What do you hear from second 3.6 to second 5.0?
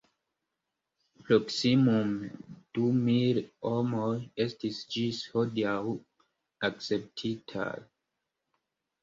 homoj estis